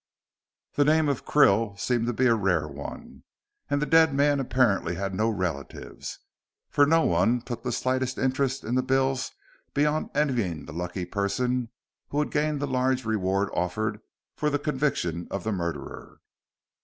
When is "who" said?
12.09-12.17